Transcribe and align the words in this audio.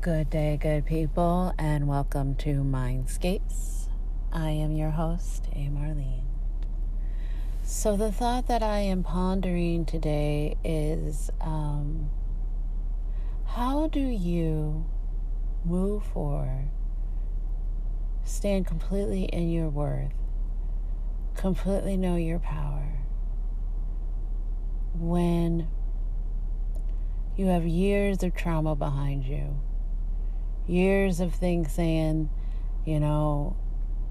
Good 0.00 0.30
day, 0.30 0.56
good 0.62 0.86
people, 0.86 1.52
and 1.58 1.88
welcome 1.88 2.36
to 2.36 2.62
Mindscapes. 2.62 3.88
I 4.32 4.50
am 4.50 4.70
your 4.76 4.90
host, 4.90 5.48
A. 5.52 5.70
Marlene. 5.72 6.22
So, 7.64 7.96
the 7.96 8.12
thought 8.12 8.46
that 8.46 8.62
I 8.62 8.78
am 8.78 9.02
pondering 9.02 9.84
today 9.86 10.56
is 10.62 11.30
um, 11.40 12.10
how 13.44 13.88
do 13.88 13.98
you 13.98 14.86
move 15.64 16.04
forward, 16.04 16.70
stand 18.22 18.68
completely 18.68 19.24
in 19.24 19.50
your 19.50 19.68
worth, 19.68 20.12
completely 21.34 21.96
know 21.96 22.14
your 22.14 22.38
power 22.38 23.00
when 24.94 25.66
you 27.36 27.46
have 27.46 27.66
years 27.66 28.22
of 28.22 28.36
trauma 28.36 28.76
behind 28.76 29.24
you? 29.24 29.58
Years 30.68 31.20
of 31.20 31.34
things 31.34 31.72
saying, 31.72 32.30
you 32.84 33.00
know, 33.00 33.56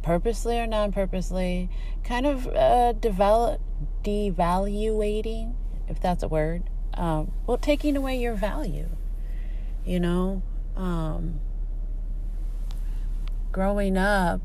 purposely 0.01 0.59
or 0.59 0.67
non 0.67 0.91
purposely, 0.91 1.69
kind 2.03 2.25
of 2.25 2.47
uh, 2.47 2.93
develop, 2.93 3.61
devaluating, 4.03 5.53
if 5.87 5.99
that's 5.99 6.23
a 6.23 6.27
word, 6.27 6.63
um, 6.93 7.31
well, 7.45 7.57
taking 7.57 7.95
away 7.95 8.17
your 8.19 8.33
value, 8.33 8.89
you 9.85 9.99
know. 9.99 10.41
Um, 10.75 11.39
growing 13.51 13.97
up, 13.97 14.41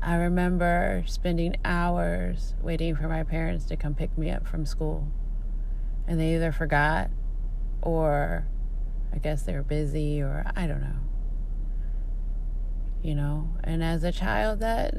I 0.00 0.16
remember 0.16 1.02
spending 1.06 1.56
hours 1.64 2.54
waiting 2.62 2.94
for 2.94 3.08
my 3.08 3.24
parents 3.24 3.64
to 3.66 3.76
come 3.76 3.94
pick 3.94 4.16
me 4.16 4.30
up 4.30 4.46
from 4.46 4.64
school. 4.64 5.08
And 6.06 6.20
they 6.20 6.34
either 6.34 6.52
forgot 6.52 7.10
or 7.82 8.46
I 9.12 9.18
guess 9.18 9.42
they 9.42 9.54
were 9.54 9.62
busy 9.62 10.20
or 10.20 10.44
I 10.54 10.66
don't 10.66 10.80
know. 10.80 11.00
You 13.02 13.14
know, 13.14 13.48
and 13.64 13.82
as 13.82 14.04
a 14.04 14.12
child 14.12 14.60
that 14.60 14.94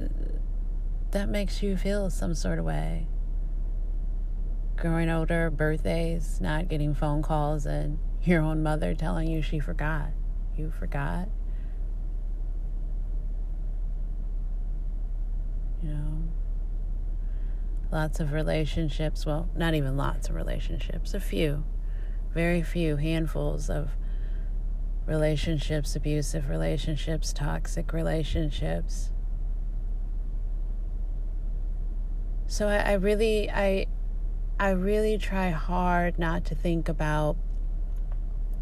that 1.11 1.27
makes 1.27 1.63
you 1.63 1.75
feel 1.75 2.09
some 2.09 2.35
sort 2.35 2.59
of 2.59 2.65
way. 2.65 3.07
Growing 4.77 5.09
older, 5.09 5.49
birthdays, 5.49 6.39
not 6.39 6.69
getting 6.69 6.93
phone 6.93 7.21
calls 7.21 7.65
and 7.65 7.99
your 8.23 8.41
own 8.41 8.61
mother 8.63 8.93
telling 8.93 9.29
you 9.29 9.41
she 9.41 9.59
forgot. 9.59 10.11
You 10.55 10.71
forgot. 10.71 11.29
You 15.81 15.89
know, 15.89 16.23
lots 17.91 18.19
of 18.19 18.33
relationships, 18.33 19.25
well, 19.25 19.49
not 19.55 19.73
even 19.73 19.95
lots 19.95 20.29
of 20.29 20.35
relationships, 20.35 21.13
a 21.13 21.19
few, 21.19 21.63
very 22.33 22.61
few 22.61 22.97
handfuls 22.97 23.69
of 23.69 23.91
relationships, 25.09 25.95
abusive 25.95 26.49
relationships, 26.49 27.33
toxic 27.33 27.91
relationships. 27.91 29.09
So 32.45 32.67
I, 32.67 32.77
I 32.77 32.93
really 32.93 33.49
I 33.49 33.87
I 34.59 34.69
really 34.69 35.17
try 35.17 35.49
hard 35.49 36.19
not 36.19 36.45
to 36.45 36.55
think 36.55 36.87
about 36.87 37.37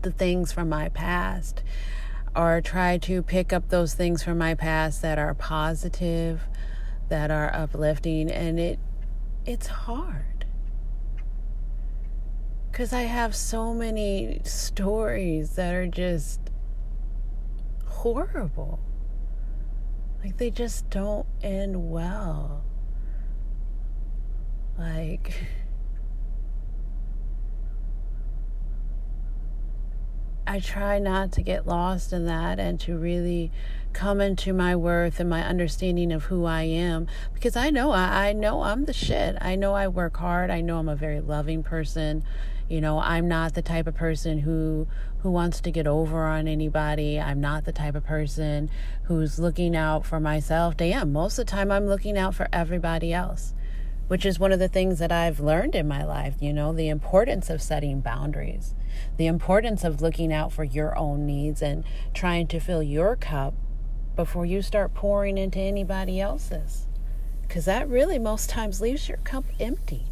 the 0.04 0.12
things 0.12 0.52
from 0.52 0.70
my 0.70 0.90
past 0.90 1.64
or 2.36 2.62
try 2.62 2.98
to 3.00 3.22
pick 3.24 3.52
up 3.52 3.70
those 3.70 3.94
things 3.94 4.24
from 4.24 4.38
my 4.38 4.54
past 4.54 5.02
that 5.02 5.20
are 5.20 5.34
positive, 5.34 6.48
that 7.10 7.30
are 7.30 7.54
uplifting 7.54 8.32
and 8.32 8.60
it 8.60 8.80
it's 9.46 9.68
hard 9.68 10.37
because 12.72 12.94
I 12.94 13.04
have 13.04 13.36
so 13.36 13.74
many 13.74 14.42
stories 14.44 15.52
that 15.52 15.74
are 15.74 15.88
just 15.88 16.40
horrible. 17.86 18.80
Like, 20.24 20.38
they 20.38 20.50
just 20.52 20.90
don't 20.90 21.26
end 21.42 21.90
well. 21.90 22.64
Like, 24.78 25.34
I 30.48 30.62
try 30.62 30.98
not 30.98 31.34
to 31.34 31.42
get 31.42 31.68
lost 31.68 32.14
in 32.14 32.26
that 32.28 32.58
and 32.58 32.80
to 32.82 32.98
really 32.98 33.52
come 33.92 34.22
into 34.22 34.54
my 34.54 34.76
worth 34.76 35.20
and 35.20 35.30
my 35.30 35.44
understanding 35.44 36.12
of 36.12 36.26
who 36.26 36.46
I 36.46 36.62
am 36.62 37.08
because 37.34 37.56
I 37.56 37.70
know 37.70 37.92
I, 37.92 38.30
I 38.30 38.34
know 38.34 38.62
I'm 38.62 38.86
the 38.86 38.94
shit. 38.94 39.36
I 39.42 39.56
know 39.56 39.74
I 39.74 39.88
work 39.88 40.18
hard. 40.18 40.50
I 40.50 40.62
know 40.62 40.78
I'm 40.78 40.88
a 40.88 40.96
very 40.96 41.20
loving 41.20 41.64
person. 41.64 42.24
You 42.70 42.82
know, 42.82 43.00
I'm 43.00 43.28
not 43.28 43.54
the 43.54 43.62
type 43.62 43.88
of 43.88 43.96
person 43.96 44.40
who 44.40 44.88
who 45.20 45.32
wants 45.32 45.62
to 45.62 45.72
get 45.72 45.88
over 45.88 46.26
on 46.26 46.48
anybody. 46.48 47.20
I'm 47.20 47.42
not 47.42 47.66
the 47.66 47.72
type 47.72 47.96
of 47.96 48.06
person 48.06 48.70
who's 49.04 49.40
looking 49.40 49.76
out 49.76 50.06
for 50.06 50.20
myself. 50.20 50.78
Damn, 50.78 51.12
most 51.12 51.40
of 51.40 51.46
the 51.46 51.52
time 51.52 51.72
I'm 51.72 51.88
looking 51.88 52.18
out 52.18 52.36
for 52.36 52.48
everybody 52.54 53.14
else, 53.14 53.54
which 54.08 54.26
is 54.26 54.40
one 54.40 54.52
of 54.52 54.60
the 54.60 54.68
things 54.68 55.00
that 55.00 55.12
I've 55.12 55.40
learned 55.40 55.76
in 55.76 55.88
my 55.88 56.04
life, 56.04 56.36
you 56.40 56.54
know, 56.54 56.72
the 56.74 56.90
importance 56.90 57.50
of 57.50 57.62
setting 57.62 58.02
boundaries, 58.02 58.76
the 59.18 59.28
importance 59.28 59.84
of 59.84 60.02
looking 60.02 60.32
out 60.32 60.52
for 60.52 60.64
your 60.64 60.98
own 60.98 61.26
needs 61.26 61.62
and 61.62 61.84
trying 62.14 62.48
to 62.48 62.60
fill 62.60 62.84
your 62.84 63.16
cup 63.16 63.54
before 64.16 64.46
you 64.46 64.62
start 64.62 64.94
pouring 64.94 65.38
into 65.38 65.60
anybody 65.60 66.20
else's. 66.20 66.88
Because 67.48 67.66
that 67.66 67.88
really 67.88 68.20
most 68.20 68.50
times 68.50 68.82
leaves 68.82 69.08
your 69.08 69.20
cup 69.20 69.46
empty. 69.60 70.08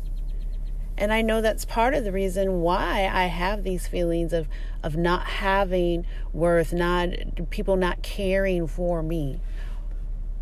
And 0.97 1.11
I 1.11 1.21
know 1.21 1.41
that's 1.41 1.65
part 1.65 1.93
of 1.93 2.03
the 2.03 2.11
reason 2.11 2.61
why 2.61 3.09
I 3.11 3.25
have 3.25 3.63
these 3.63 3.85
feelings 3.85 4.31
of, 4.31 4.47
of 4.81 4.95
not 4.95 5.25
having 5.25 6.05
worth, 6.31 6.71
not 6.71 7.09
people 7.49 7.75
not 7.75 8.01
caring 8.01 8.67
for 8.67 9.03
me. 9.03 9.41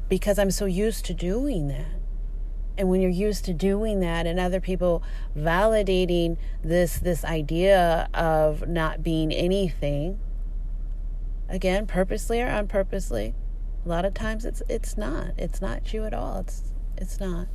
Because 0.09 0.37
I'm 0.37 0.51
so 0.51 0.65
used 0.65 1.05
to 1.05 1.13
doing 1.13 1.69
that. 1.69 1.87
And 2.77 2.89
when 2.89 3.01
you're 3.01 3.09
used 3.09 3.45
to 3.45 3.53
doing 3.53 3.99
that 4.01 4.27
and 4.27 4.39
other 4.39 4.59
people 4.59 5.03
validating 5.37 6.37
this 6.63 6.97
this 6.97 7.23
idea 7.23 8.09
of 8.13 8.67
not 8.67 9.03
being 9.03 9.31
anything, 9.31 10.19
again, 11.49 11.85
purposely 11.85 12.41
or 12.41 12.47
unpurposely, 12.47 13.35
a 13.85 13.89
lot 13.89 14.05
of 14.05 14.13
times 14.13 14.43
it's 14.45 14.63
it's 14.69 14.97
not. 14.97 15.31
It's 15.37 15.61
not 15.61 15.93
you 15.93 16.05
at 16.05 16.13
all. 16.13 16.39
It's 16.39 16.71
it's 16.97 17.19
not. 17.19 17.47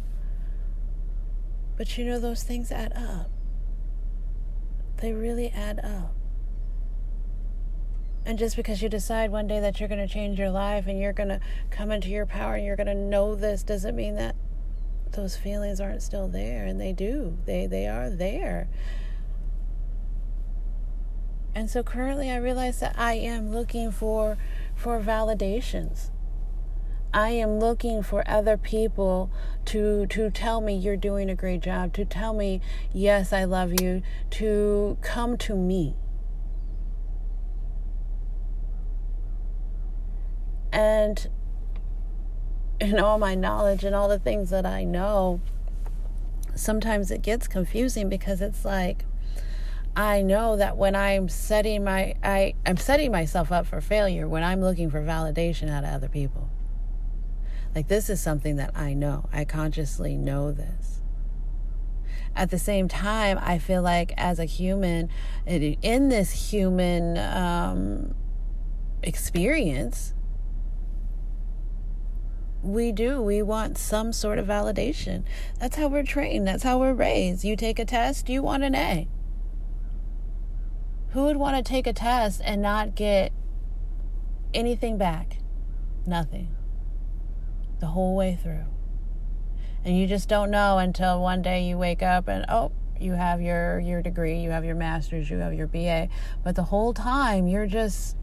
But 1.79 1.97
you 1.97 2.05
know, 2.05 2.19
those 2.19 2.43
things 2.43 2.73
add 2.73 2.93
up. 2.93 3.31
They 4.97 5.13
really 5.13 5.49
add 5.49 5.79
up. 5.79 6.13
And 8.27 8.37
just 8.37 8.57
because 8.57 8.83
you 8.83 8.89
decide 8.89 9.31
one 9.31 9.47
day 9.47 9.61
that 9.61 9.79
you're 9.79 9.89
going 9.89 10.05
to 10.05 10.13
change 10.13 10.41
your 10.41 10.51
life 10.51 10.89
and 10.89 10.99
you're 10.99 11.13
going 11.13 11.29
to 11.29 11.41
come 11.71 11.93
into 11.93 12.09
your 12.09 12.27
power 12.27 12.57
and 12.57 12.67
you're 12.67 12.77
going 12.77 12.89
to 12.89 12.97
know 12.97 13.37
this 13.37 13.63
doesn't 13.63 13.95
mean 13.95 14.17
that 14.17 14.35
those 15.13 15.37
feelings 15.37 15.81
aren't 15.81 16.03
still 16.03 16.27
there 16.27 16.67
and 16.67 16.81
they 16.81 16.93
do. 16.93 17.39
They 17.47 17.67
they 17.67 17.87
are 17.87 18.11
there. 18.11 18.69
And 21.55 21.71
so 21.71 21.85
currently 21.85 22.29
I 22.29 22.37
realize 22.37 22.81
that 22.81 22.99
I 22.99 23.15
am 23.15 23.53
looking 23.53 23.93
for 23.93 24.37
for 24.75 25.01
validations. 25.01 26.11
I 27.13 27.31
am 27.31 27.59
looking 27.59 28.03
for 28.03 28.29
other 28.29 28.57
people 28.57 29.31
to 29.67 30.07
to 30.07 30.31
tell 30.31 30.61
me 30.61 30.75
you're 30.75 30.97
doing 30.97 31.31
a 31.31 31.35
great 31.35 31.61
job, 31.61 31.93
to 31.95 32.05
tell 32.05 32.35
me 32.35 32.61
yes, 32.93 33.33
I 33.33 33.45
love 33.45 33.81
you, 33.81 34.03
to 34.33 34.99
come 35.01 35.37
to 35.39 35.57
me. 35.57 35.95
And 40.71 41.29
in 42.81 42.99
all 42.99 43.19
my 43.19 43.35
knowledge 43.35 43.85
and 43.85 43.95
all 43.95 44.09
the 44.09 44.19
things 44.19 44.51
that 44.51 44.67
I 44.67 44.85
know, 44.85 45.41
sometimes 46.55 47.11
it 47.11 47.23
gets 47.23 47.49
confusing 47.49 48.09
because 48.09 48.41
it's 48.43 48.65
like 48.65 49.05
I 49.97 50.23
know 50.23 50.57
that 50.57 50.77
when 50.77 50.95
I'm 50.95 51.29
setting 51.29 51.85
my 51.85 52.15
I 52.23 52.55
I'm 52.67 52.77
setting 52.77 53.11
myself 53.11 53.51
up 53.51 53.67
for 53.67 53.81
failure 53.81 54.29
when 54.29 54.45
I'm 54.45 54.61
looking 54.61 54.91
for 54.91 55.03
validation 55.03 55.71
out 55.71 55.85
of 55.85 55.91
other 55.91 56.09
people. 56.09 56.51
Like, 57.79 57.87
this 57.87 58.11
is 58.11 58.21
something 58.21 58.57
that 58.57 58.73
I 58.75 58.93
know. 58.93 59.29
I 59.33 59.45
consciously 59.45 60.17
know 60.17 60.51
this. 60.51 61.01
At 62.35 62.51
the 62.51 62.59
same 62.59 62.89
time, 62.89 63.39
I 63.41 63.61
feel 63.61 63.83
like 63.83 64.13
as 64.17 64.41
a 64.41 64.47
human, 64.47 65.11
in 65.47 66.09
this 66.09 66.51
human 66.51 67.17
um, 67.19 68.17
experience, 69.01 70.13
we 72.65 72.91
do. 72.91 73.23
We 73.23 73.43
want 73.43 73.79
some 73.79 74.13
sort 74.13 74.41
of 74.41 74.49
validation. 74.49 75.23
That's 75.61 75.77
how 75.77 75.87
we're 75.87 76.03
trained. 76.03 76.49
That's 76.49 76.65
how 76.65 76.81
we're 76.81 76.95
raised. 76.95 77.45
You 77.45 77.55
take 77.55 77.79
a 77.79 77.85
test, 77.85 78.29
you 78.29 78.43
want 78.43 78.65
an 78.65 78.75
A. 78.75 79.07
Who 81.11 81.27
would 81.27 81.37
want 81.37 81.57
to 81.57 81.63
take 81.63 81.87
a 81.87 81.93
test 81.93 82.41
and 82.45 82.61
not 82.61 82.97
get 82.97 83.31
anything 84.53 84.99
back? 84.99 85.37
Nothing 86.05 86.57
the 87.81 87.89
whole 87.89 88.17
way 88.17 88.39
through. 88.41 88.65
And 89.85 89.97
you 89.97 90.07
just 90.07 90.29
don't 90.29 90.51
know 90.51 90.79
until 90.79 91.21
one 91.21 91.43
day 91.43 91.65
you 91.65 91.79
wake 91.79 92.03
up 92.03 92.29
and, 92.29 92.45
oh, 92.49 92.73
you 93.01 93.13
have 93.13 93.41
your 93.41 93.79
your 93.79 94.03
degree, 94.03 94.41
you 94.41 94.51
have 94.51 94.65
your 94.65 94.75
master's, 94.75 95.31
you 95.31 95.39
have 95.39 95.55
your 95.55 95.67
BA, 95.67 96.09
but 96.43 96.57
the 96.57 96.65
whole 96.65 96.93
time 96.93 97.47
you're 97.47 97.67
just 97.67 98.17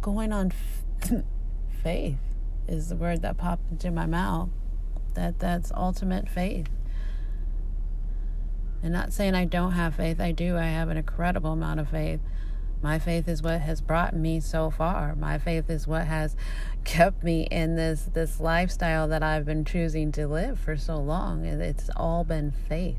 going 0.00 0.32
on 0.32 0.52
f- 1.02 1.22
faith 1.82 2.18
is 2.66 2.88
the 2.88 2.96
word 2.96 3.22
that 3.22 3.36
popped 3.36 3.70
into 3.70 3.90
my 3.90 4.06
mouth. 4.06 4.48
That 5.14 5.38
that's 5.38 5.70
ultimate 5.72 6.28
faith. 6.28 6.68
And 8.82 8.92
not 8.92 9.12
saying 9.12 9.34
I 9.34 9.44
don't 9.44 9.72
have 9.72 9.96
faith, 9.96 10.20
I 10.20 10.32
do. 10.32 10.56
I 10.56 10.66
have 10.66 10.88
an 10.88 10.96
incredible 10.96 11.52
amount 11.52 11.80
of 11.80 11.88
faith. 11.88 12.20
My 12.80 12.98
faith 12.98 13.28
is 13.28 13.42
what 13.42 13.60
has 13.60 13.80
brought 13.80 14.14
me 14.14 14.38
so 14.38 14.70
far. 14.70 15.16
My 15.16 15.38
faith 15.38 15.68
is 15.68 15.86
what 15.86 16.06
has 16.06 16.36
kept 16.84 17.24
me 17.24 17.48
in 17.50 17.74
this 17.74 18.08
this 18.12 18.38
lifestyle 18.40 19.08
that 19.08 19.22
I've 19.22 19.44
been 19.44 19.64
choosing 19.64 20.12
to 20.12 20.28
live 20.28 20.60
for 20.60 20.76
so 20.76 20.96
long. 20.96 21.44
It's 21.44 21.90
all 21.96 22.22
been 22.22 22.52
faith. 22.52 22.98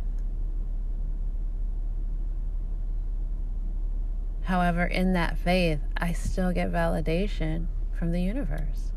However, 4.43 4.83
in 4.83 5.13
that 5.13 5.37
faith, 5.37 5.79
I 5.95 6.11
still 6.11 6.51
get 6.51 6.71
validation 6.71 7.67
from 7.97 8.11
the 8.11 8.21
universe. 8.21 8.91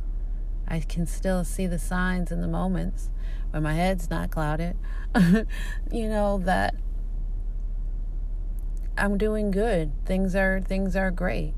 I 0.67 0.81
can 0.81 1.06
still 1.06 1.44
see 1.44 1.67
the 1.67 1.78
signs 1.78 2.32
and 2.32 2.43
the 2.43 2.49
moments 2.49 3.11
when 3.50 3.62
my 3.62 3.75
head's 3.75 4.08
not 4.08 4.31
clouded, 4.31 4.76
you 5.93 6.08
know, 6.08 6.38
that 6.38 6.75
I'm 8.97 9.17
doing 9.17 9.50
good. 9.50 9.93
Things 10.05 10.35
are 10.37 10.61
things 10.61 10.94
are 10.97 11.11
great. 11.11 11.55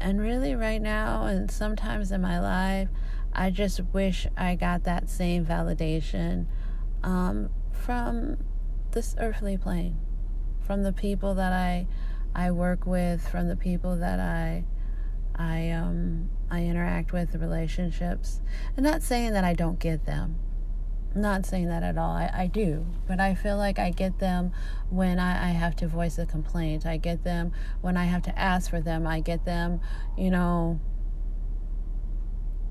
And 0.00 0.20
really 0.20 0.54
right 0.54 0.80
now 0.80 1.24
and 1.24 1.50
sometimes 1.50 2.10
in 2.10 2.22
my 2.22 2.40
life, 2.40 2.88
I 3.32 3.50
just 3.50 3.80
wish 3.92 4.26
I 4.36 4.54
got 4.54 4.84
that 4.84 5.10
same 5.10 5.44
validation 5.44 6.46
um, 7.02 7.50
from 7.70 8.38
this 8.92 9.14
earthly 9.18 9.56
plane, 9.56 9.98
from 10.60 10.82
the 10.82 10.92
people 10.92 11.34
that 11.34 11.52
I 11.52 11.86
I 12.34 12.50
work 12.50 12.86
with, 12.86 13.28
from 13.28 13.48
the 13.48 13.56
people 13.56 13.96
that 13.96 14.18
I 14.18 14.64
I 15.36 15.70
um 15.70 16.30
I 16.50 16.64
interact 16.64 17.12
with, 17.12 17.32
the 17.32 17.38
relationships. 17.38 18.40
And 18.76 18.84
not 18.84 19.02
saying 19.02 19.32
that 19.32 19.44
I 19.44 19.52
don't 19.52 19.78
get 19.78 20.06
them. 20.06 20.38
Not 21.14 21.44
saying 21.44 21.68
that 21.68 21.82
at 21.82 21.98
all. 21.98 22.12
I, 22.12 22.30
I 22.32 22.46
do. 22.46 22.86
But 23.06 23.20
I 23.20 23.34
feel 23.34 23.56
like 23.56 23.78
I 23.78 23.90
get 23.90 24.18
them 24.18 24.52
when 24.90 25.18
I, 25.18 25.48
I 25.48 25.52
have 25.52 25.74
to 25.76 25.88
voice 25.88 26.18
a 26.18 26.26
complaint. 26.26 26.86
I 26.86 26.96
get 26.96 27.24
them 27.24 27.52
when 27.80 27.96
I 27.96 28.04
have 28.04 28.22
to 28.22 28.38
ask 28.38 28.70
for 28.70 28.80
them. 28.80 29.06
I 29.06 29.20
get 29.20 29.44
them, 29.44 29.80
you 30.16 30.30
know, 30.30 30.80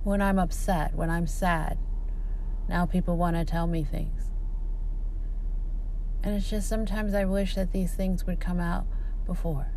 when 0.03 0.21
I'm 0.21 0.39
upset, 0.39 0.95
when 0.95 1.09
I'm 1.09 1.27
sad. 1.27 1.77
Now 2.67 2.85
people 2.85 3.17
want 3.17 3.35
to 3.35 3.45
tell 3.45 3.67
me 3.67 3.83
things. 3.83 4.31
And 6.23 6.35
it's 6.35 6.49
just 6.49 6.67
sometimes 6.67 7.13
I 7.13 7.25
wish 7.25 7.55
that 7.55 7.71
these 7.71 7.93
things 7.93 8.25
would 8.25 8.39
come 8.39 8.59
out 8.59 8.85
before. 9.25 9.71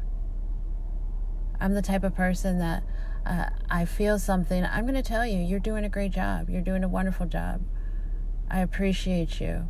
I'm 1.61 1.75
the 1.75 1.83
type 1.83 2.03
of 2.03 2.15
person 2.15 2.59
that 2.59 2.83
uh, 3.25 3.51
I 3.71 3.85
feel 3.85 4.19
something, 4.19 4.65
I'm 4.65 4.83
going 4.83 4.95
to 4.95 5.03
tell 5.03 5.25
you, 5.25 5.39
you're 5.39 5.61
doing 5.61 5.85
a 5.85 5.89
great 5.89 6.11
job. 6.11 6.51
You're 6.51 6.63
doing 6.63 6.83
a 6.83 6.89
wonderful 6.89 7.27
job. 7.27 7.63
I 8.53 8.61
appreciate 8.61 9.41
you. 9.41 9.67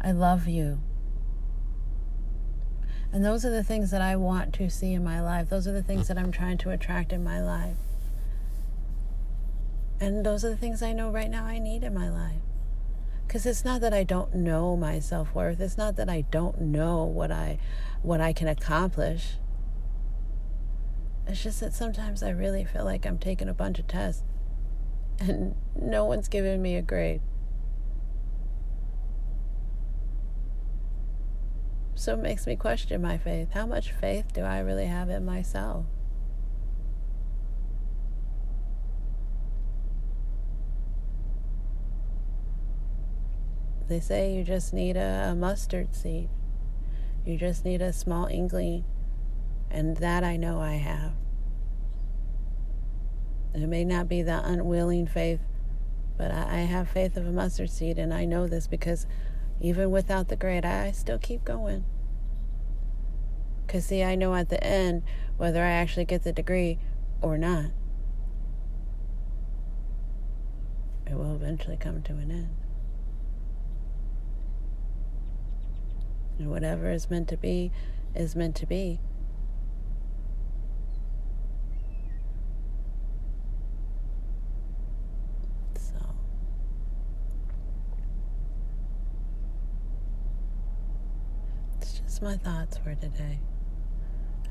I 0.00 0.12
love 0.12 0.48
you. 0.48 0.80
And 3.12 3.22
those 3.22 3.44
are 3.44 3.50
the 3.50 3.62
things 3.62 3.90
that 3.90 4.00
I 4.00 4.16
want 4.16 4.54
to 4.54 4.70
see 4.70 4.94
in 4.94 5.04
my 5.04 5.20
life. 5.20 5.50
Those 5.50 5.68
are 5.68 5.72
the 5.72 5.82
things 5.82 6.08
that 6.08 6.16
I'm 6.16 6.32
trying 6.32 6.56
to 6.58 6.70
attract 6.70 7.12
in 7.12 7.22
my 7.22 7.42
life. 7.42 7.76
And 10.00 10.24
those 10.24 10.46
are 10.46 10.48
the 10.48 10.56
things 10.56 10.82
I 10.82 10.94
know 10.94 11.10
right 11.10 11.28
now 11.28 11.44
I 11.44 11.58
need 11.58 11.84
in 11.84 11.92
my 11.92 12.08
life. 12.08 12.40
Because 13.26 13.44
it's 13.44 13.66
not 13.66 13.82
that 13.82 13.92
I 13.92 14.02
don't 14.02 14.34
know 14.34 14.74
my 14.74 14.98
self 14.98 15.34
worth. 15.34 15.60
It's 15.60 15.76
not 15.76 15.96
that 15.96 16.08
I 16.08 16.22
don't 16.22 16.58
know 16.58 17.04
what 17.04 17.30
I 17.30 17.58
what 18.00 18.22
I 18.22 18.32
can 18.32 18.48
accomplish. 18.48 19.34
It's 21.26 21.42
just 21.42 21.60
that 21.60 21.74
sometimes 21.74 22.22
I 22.22 22.30
really 22.30 22.64
feel 22.64 22.86
like 22.86 23.04
I'm 23.04 23.18
taking 23.18 23.48
a 23.48 23.54
bunch 23.54 23.78
of 23.78 23.86
tests 23.86 24.22
and 25.20 25.54
no 25.78 26.06
one's 26.06 26.28
giving 26.28 26.62
me 26.62 26.76
a 26.76 26.82
grade. 26.82 27.20
So 31.94 32.14
it 32.14 32.18
makes 32.18 32.46
me 32.46 32.56
question 32.56 33.00
my 33.02 33.18
faith. 33.18 33.52
How 33.52 33.66
much 33.66 33.92
faith 33.92 34.32
do 34.32 34.42
I 34.42 34.58
really 34.58 34.86
have 34.86 35.08
in 35.08 35.24
myself? 35.24 35.86
They 43.88 44.00
say 44.00 44.34
you 44.34 44.42
just 44.42 44.72
need 44.72 44.96
a, 44.96 45.34
mustard 45.36 45.94
seed. 45.94 46.30
You 47.26 47.36
just 47.36 47.64
need 47.64 47.82
a 47.82 47.92
small 47.92 48.26
inkling 48.26 48.84
and 49.72 49.96
that 49.98 50.22
I 50.22 50.36
know 50.36 50.60
I 50.60 50.74
have. 50.74 51.12
It 53.54 53.66
may 53.68 53.84
not 53.84 54.08
be 54.08 54.22
the 54.22 54.42
unwilling 54.44 55.06
faith, 55.06 55.40
but 56.16 56.30
I, 56.30 56.42
I 56.42 56.60
have 56.60 56.88
faith 56.88 57.16
of 57.16 57.26
a 57.26 57.32
mustard 57.32 57.70
seed, 57.70 57.98
and 57.98 58.12
I 58.12 58.24
know 58.24 58.46
this 58.46 58.66
because 58.66 59.06
even 59.62 59.92
without 59.92 60.26
the 60.26 60.34
grade, 60.34 60.64
I 60.64 60.90
still 60.90 61.18
keep 61.18 61.44
going. 61.44 61.84
Because, 63.64 63.86
see, 63.86 64.02
I 64.02 64.16
know 64.16 64.34
at 64.34 64.48
the 64.48 64.62
end 64.62 65.04
whether 65.36 65.62
I 65.62 65.70
actually 65.70 66.04
get 66.04 66.24
the 66.24 66.32
degree 66.32 66.80
or 67.22 67.38
not, 67.38 67.66
it 71.06 71.14
will 71.14 71.36
eventually 71.36 71.76
come 71.76 72.02
to 72.02 72.12
an 72.14 72.32
end. 72.32 72.56
And 76.40 76.50
whatever 76.50 76.90
is 76.90 77.08
meant 77.08 77.28
to 77.28 77.36
be 77.36 77.70
is 78.16 78.34
meant 78.34 78.56
to 78.56 78.66
be. 78.66 78.98
My 92.20 92.36
thoughts 92.36 92.76
for 92.76 92.94
today. 92.94 93.38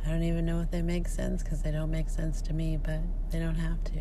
I 0.03 0.09
don't 0.09 0.23
even 0.23 0.45
know 0.45 0.61
if 0.61 0.71
they 0.71 0.81
make 0.81 1.07
sense 1.07 1.43
because 1.43 1.61
they 1.61 1.71
don't 1.71 1.91
make 1.91 2.09
sense 2.09 2.41
to 2.43 2.53
me, 2.53 2.77
but 2.81 3.01
they 3.29 3.39
don't 3.39 3.55
have 3.55 3.83
to. 3.83 3.99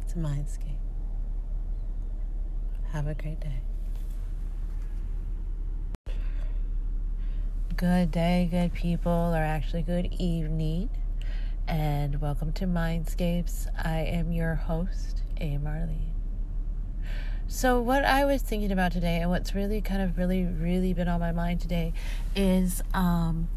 It's 0.00 0.14
a 0.14 0.16
mindscape. 0.16 0.78
Have 2.92 3.06
a 3.06 3.14
great 3.14 3.40
day. 3.40 3.60
Good 7.76 8.10
day, 8.10 8.48
good 8.50 8.72
people, 8.72 9.32
or 9.34 9.42
actually 9.42 9.82
good 9.82 10.14
evening, 10.18 10.88
and 11.66 12.20
welcome 12.20 12.52
to 12.52 12.66
Mindscapes. 12.66 13.66
I 13.84 13.98
am 13.98 14.32
your 14.32 14.54
host, 14.54 15.22
A. 15.40 15.58
Marlene. 15.58 16.13
So, 17.46 17.80
what 17.80 18.04
I 18.04 18.24
was 18.24 18.42
thinking 18.42 18.72
about 18.72 18.92
today, 18.92 19.20
and 19.20 19.30
what's 19.30 19.54
really 19.54 19.80
kind 19.80 20.02
of 20.02 20.16
really, 20.16 20.44
really 20.44 20.92
been 20.92 21.08
on 21.08 21.20
my 21.20 21.32
mind 21.32 21.60
today, 21.60 21.92
is 22.34 22.82
um, 22.94 23.48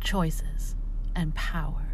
choices 0.00 0.74
and 1.14 1.34
power. 1.34 1.86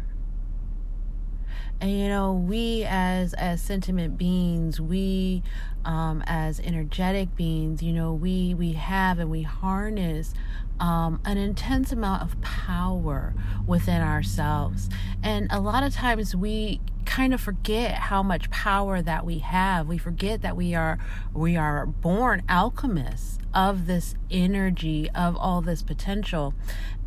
And 1.81 1.91
you 1.91 2.07
know, 2.07 2.31
we 2.31 2.85
as 2.87 3.33
as 3.33 3.61
sentiment 3.61 4.17
beings, 4.17 4.79
we 4.79 5.43
um, 5.83 6.23
as 6.25 6.61
energetic 6.61 7.35
beings, 7.35 7.83
you 7.83 7.91
know, 7.91 8.13
we 8.13 8.53
we 8.53 8.71
have 8.73 9.19
and 9.19 9.29
we 9.29 9.41
harness 9.41 10.33
um, 10.79 11.19
an 11.25 11.37
intense 11.37 11.91
amount 11.91 12.21
of 12.21 12.39
power 12.41 13.33
within 13.67 14.01
ourselves. 14.01 14.89
And 15.21 15.47
a 15.51 15.59
lot 15.59 15.83
of 15.83 15.93
times 15.93 16.35
we 16.35 16.79
kind 17.03 17.33
of 17.33 17.41
forget 17.41 17.93
how 17.93 18.23
much 18.23 18.49
power 18.49 19.01
that 19.01 19.25
we 19.25 19.39
have. 19.39 19.87
We 19.87 19.97
forget 19.97 20.41
that 20.41 20.55
we 20.55 20.73
are 20.75 20.97
we 21.33 21.55
are 21.55 21.85
born 21.85 22.43
alchemists 22.49 23.39
of 23.53 23.85
this 23.85 24.15
energy, 24.31 25.09
of 25.13 25.35
all 25.37 25.61
this 25.61 25.81
potential. 25.83 26.53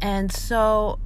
And 0.00 0.30
so 0.32 0.98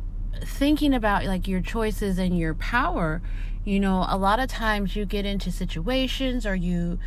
thinking 0.42 0.94
about 0.94 1.24
like 1.24 1.48
your 1.48 1.60
choices 1.60 2.18
and 2.18 2.38
your 2.38 2.54
power, 2.54 3.22
you 3.64 3.80
know, 3.80 4.06
a 4.08 4.16
lot 4.16 4.40
of 4.40 4.48
times 4.48 4.96
you 4.96 5.04
get 5.04 5.24
into 5.24 5.50
situations 5.50 6.46
or 6.46 6.54
you 6.54 6.98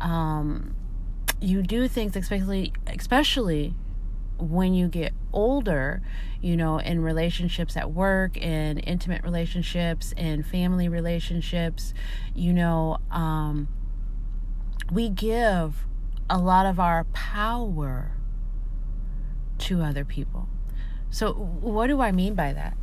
um 0.00 0.74
you 1.40 1.62
do 1.62 1.88
things 1.88 2.16
especially 2.16 2.72
especially 2.86 3.74
when 4.42 4.74
you 4.74 4.88
get 4.88 5.12
older, 5.32 6.02
you 6.40 6.56
know, 6.56 6.78
in 6.78 7.00
relationships 7.00 7.76
at 7.76 7.92
work, 7.92 8.36
in 8.36 8.78
intimate 8.78 9.22
relationships, 9.22 10.12
in 10.16 10.42
family 10.42 10.88
relationships, 10.88 11.94
you 12.34 12.52
know, 12.52 12.98
um, 13.10 13.68
we 14.90 15.08
give 15.08 15.86
a 16.28 16.38
lot 16.38 16.66
of 16.66 16.80
our 16.80 17.04
power 17.12 18.12
to 19.58 19.82
other 19.82 20.04
people. 20.04 20.48
So, 21.10 21.32
what 21.32 21.86
do 21.86 22.00
I 22.00 22.10
mean 22.10 22.34
by 22.34 22.52
that? 22.52 22.76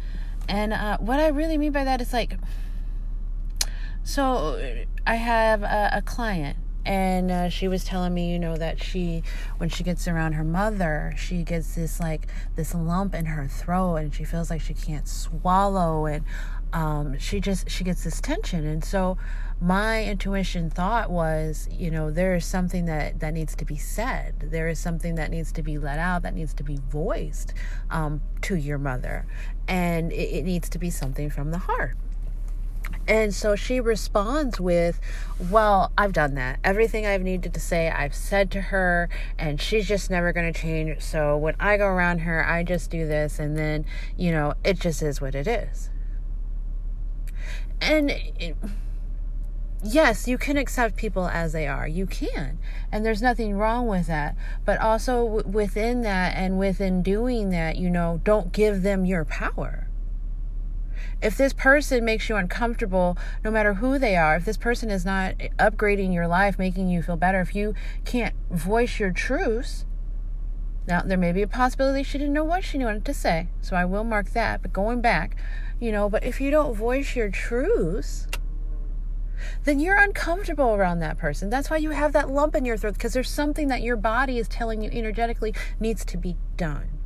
And 0.47 0.73
uh, 0.73 0.97
what 0.99 1.19
I 1.19 1.27
really 1.27 1.57
mean 1.57 1.71
by 1.71 1.83
that 1.83 2.01
is 2.01 2.13
like, 2.13 2.37
So 4.03 4.85
I 5.05 5.15
have 5.15 5.63
a, 5.63 5.89
a 5.93 6.01
client 6.01 6.57
and 6.85 7.29
uh, 7.31 7.49
she 7.49 7.67
was 7.67 7.83
telling 7.83 8.13
me 8.13 8.31
you 8.31 8.39
know 8.39 8.57
that 8.57 8.81
she 8.81 9.23
when 9.57 9.69
she 9.69 9.83
gets 9.83 10.07
around 10.07 10.33
her 10.33 10.43
mother 10.43 11.13
she 11.17 11.43
gets 11.43 11.75
this 11.75 11.99
like 11.99 12.27
this 12.55 12.73
lump 12.73 13.13
in 13.13 13.25
her 13.25 13.47
throat 13.47 13.95
and 13.95 14.13
she 14.13 14.23
feels 14.23 14.49
like 14.49 14.61
she 14.61 14.73
can't 14.73 15.07
swallow 15.07 16.05
and 16.05 16.23
um, 16.73 17.17
she 17.17 17.39
just 17.39 17.69
she 17.69 17.83
gets 17.83 18.03
this 18.03 18.21
tension. 18.21 18.65
And 18.65 18.83
so 18.83 19.17
my 19.61 20.03
intuition 20.05 20.69
thought 20.69 21.09
was 21.09 21.67
you 21.71 21.91
know 21.91 22.11
there 22.11 22.35
is 22.35 22.45
something 22.45 22.85
that 22.85 23.19
that 23.19 23.33
needs 23.33 23.55
to 23.55 23.65
be 23.65 23.77
said. 23.77 24.35
There 24.39 24.67
is 24.67 24.79
something 24.79 25.15
that 25.15 25.31
needs 25.31 25.51
to 25.53 25.63
be 25.63 25.77
let 25.77 25.99
out 25.99 26.21
that 26.23 26.35
needs 26.35 26.53
to 26.55 26.63
be 26.63 26.77
voiced 26.89 27.53
um, 27.89 28.21
to 28.41 28.55
your 28.55 28.77
mother. 28.77 29.25
And 29.67 30.11
it, 30.11 30.37
it 30.37 30.45
needs 30.45 30.69
to 30.69 30.79
be 30.79 30.89
something 30.89 31.29
from 31.29 31.51
the 31.51 31.59
heart 31.59 31.95
and 33.09 33.33
so 33.33 33.55
she 33.55 33.79
responds 33.79 34.59
with, 34.59 35.01
Well, 35.49 35.91
I've 35.97 36.13
done 36.13 36.35
that. 36.35 36.59
Everything 36.63 37.07
I've 37.07 37.23
needed 37.23 37.55
to 37.55 37.59
say, 37.59 37.89
I've 37.89 38.13
said 38.13 38.51
to 38.51 38.61
her, 38.61 39.09
and 39.35 39.59
she's 39.59 39.87
just 39.87 40.11
never 40.11 40.31
going 40.31 40.53
to 40.53 40.59
change. 40.59 41.01
So 41.01 41.35
when 41.35 41.55
I 41.59 41.77
go 41.77 41.87
around 41.87 42.19
her, 42.19 42.45
I 42.45 42.63
just 42.63 42.91
do 42.91 43.07
this, 43.07 43.39
and 43.39 43.57
then, 43.57 43.85
you 44.15 44.31
know, 44.31 44.53
it 44.63 44.79
just 44.79 45.01
is 45.01 45.19
what 45.19 45.33
it 45.33 45.47
is. 45.47 45.89
And 47.81 48.11
it, 48.11 48.55
yes, 49.83 50.27
you 50.27 50.37
can 50.37 50.55
accept 50.55 50.95
people 50.95 51.27
as 51.27 51.51
they 51.51 51.65
are. 51.65 51.87
You 51.87 52.05
can. 52.05 52.59
And 52.91 53.03
there's 53.03 53.23
nothing 53.23 53.57
wrong 53.57 53.87
with 53.87 54.05
that. 54.05 54.35
But 54.65 54.79
also 54.79 55.25
w- 55.25 55.47
within 55.47 56.03
that 56.03 56.37
and 56.37 56.59
within 56.59 57.01
doing 57.01 57.49
that, 57.49 57.77
you 57.77 57.89
know, 57.89 58.21
don't 58.23 58.51
give 58.51 58.83
them 58.83 59.03
your 59.03 59.25
power 59.25 59.88
if 61.21 61.37
this 61.37 61.53
person 61.53 62.05
makes 62.05 62.29
you 62.29 62.35
uncomfortable, 62.35 63.17
no 63.43 63.51
matter 63.51 63.75
who 63.75 63.99
they 63.99 64.15
are, 64.15 64.35
if 64.35 64.45
this 64.45 64.57
person 64.57 64.89
is 64.89 65.05
not 65.05 65.37
upgrading 65.57 66.13
your 66.13 66.27
life, 66.27 66.59
making 66.59 66.89
you 66.89 67.01
feel 67.01 67.17
better, 67.17 67.41
if 67.41 67.55
you 67.55 67.73
can't 68.05 68.35
voice 68.49 68.99
your 68.99 69.11
truths, 69.11 69.85
now 70.87 71.01
there 71.01 71.17
may 71.17 71.31
be 71.31 71.41
a 71.41 71.47
possibility 71.47 72.03
she 72.03 72.17
didn't 72.17 72.33
know 72.33 72.43
what 72.43 72.63
she 72.63 72.77
wanted 72.79 73.05
to 73.05 73.13
say, 73.13 73.49
so 73.61 73.75
I 73.75 73.85
will 73.85 74.03
mark 74.03 74.31
that. 74.31 74.61
But 74.61 74.73
going 74.73 75.01
back, 75.01 75.35
you 75.79 75.91
know, 75.91 76.09
but 76.09 76.23
if 76.23 76.41
you 76.41 76.51
don't 76.51 76.73
voice 76.73 77.15
your 77.15 77.29
truths, 77.29 78.27
then 79.63 79.79
you're 79.79 79.97
uncomfortable 79.97 80.75
around 80.75 80.99
that 80.99 81.17
person. 81.17 81.49
That's 81.49 81.69
why 81.69 81.77
you 81.77 81.91
have 81.91 82.13
that 82.13 82.29
lump 82.29 82.55
in 82.55 82.65
your 82.65 82.77
throat 82.77 82.95
because 82.95 83.13
there's 83.13 83.29
something 83.29 83.67
that 83.67 83.81
your 83.81 83.95
body 83.95 84.37
is 84.37 84.47
telling 84.47 84.81
you 84.81 84.89
energetically 84.91 85.53
needs 85.79 86.03
to 86.05 86.17
be 86.17 86.35
done. 86.57 86.98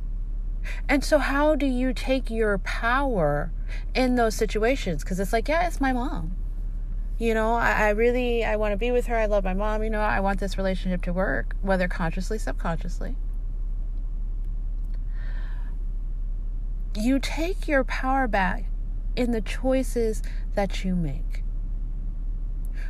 And 0.88 1.04
so, 1.04 1.18
how 1.18 1.54
do 1.54 1.66
you 1.66 1.92
take 1.92 2.30
your 2.30 2.58
power 2.58 3.52
in 3.94 4.16
those 4.16 4.34
situations? 4.34 5.02
Because 5.02 5.20
it's 5.20 5.32
like, 5.32 5.48
yeah, 5.48 5.66
it's 5.66 5.80
my 5.80 5.92
mom. 5.92 6.36
You 7.18 7.34
know, 7.34 7.54
I, 7.54 7.72
I 7.72 7.88
really 7.90 8.44
I 8.44 8.56
want 8.56 8.72
to 8.72 8.76
be 8.76 8.90
with 8.90 9.06
her. 9.06 9.16
I 9.16 9.26
love 9.26 9.44
my 9.44 9.54
mom. 9.54 9.84
You 9.84 9.90
know, 9.90 10.00
I 10.00 10.20
want 10.20 10.40
this 10.40 10.58
relationship 10.58 11.02
to 11.02 11.12
work, 11.12 11.54
whether 11.62 11.86
consciously, 11.86 12.38
subconsciously. 12.38 13.16
You 16.96 17.18
take 17.18 17.68
your 17.68 17.84
power 17.84 18.26
back 18.26 18.64
in 19.16 19.30
the 19.30 19.40
choices 19.40 20.22
that 20.54 20.84
you 20.84 20.94
make 20.96 21.43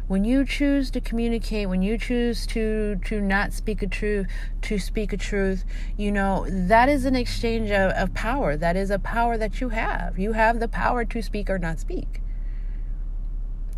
when 0.07 0.25
you 0.25 0.45
choose 0.45 0.91
to 0.91 1.01
communicate 1.01 1.69
when 1.69 1.81
you 1.83 1.97
choose 1.97 2.47
to 2.47 2.97
to 3.05 3.21
not 3.21 3.53
speak 3.53 3.83
a 3.83 3.87
truth 3.87 4.27
to 4.61 4.79
speak 4.79 5.13
a 5.13 5.17
truth 5.17 5.65
you 5.97 6.13
know 6.13 6.47
that 6.49 6.89
is 6.89 7.05
an 7.05 7.15
exchange 7.15 7.71
of, 7.71 7.93
of 7.93 8.15
power. 8.15 8.57
That 8.57 8.77
is 8.77 8.91
a 8.91 8.99
power 8.99 9.37
that 9.39 9.61
you 9.61 9.71
have. 9.71 10.19
You 10.19 10.33
have 10.33 10.61
the 10.61 10.69
power 10.69 11.05
to 11.05 11.23
speak 11.23 11.49
or 11.51 11.59
not 11.59 11.79
speak. 11.79 12.21